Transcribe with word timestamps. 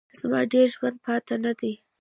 زما 0.19 0.39
ډېر 0.53 0.67
ژوند 0.75 0.97
پاته 1.05 1.35
نه 1.43 1.51
دی. 1.59 1.73